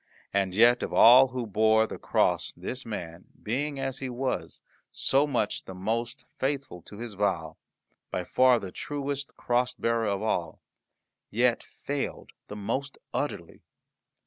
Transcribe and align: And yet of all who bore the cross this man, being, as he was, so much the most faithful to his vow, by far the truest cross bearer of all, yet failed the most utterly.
And 0.33 0.55
yet 0.55 0.81
of 0.81 0.91
all 0.91 1.27
who 1.27 1.45
bore 1.45 1.85
the 1.85 1.99
cross 1.99 2.51
this 2.53 2.87
man, 2.87 3.25
being, 3.43 3.79
as 3.79 3.99
he 3.99 4.09
was, 4.09 4.63
so 4.91 5.27
much 5.27 5.65
the 5.65 5.75
most 5.75 6.25
faithful 6.39 6.81
to 6.89 6.97
his 6.97 7.13
vow, 7.13 7.57
by 8.09 8.23
far 8.23 8.57
the 8.57 8.71
truest 8.71 9.37
cross 9.37 9.75
bearer 9.75 10.07
of 10.07 10.23
all, 10.23 10.59
yet 11.29 11.61
failed 11.61 12.31
the 12.47 12.55
most 12.55 12.97
utterly. 13.13 13.61